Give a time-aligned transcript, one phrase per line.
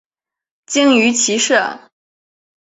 [0.65, 1.91] 精于骑射。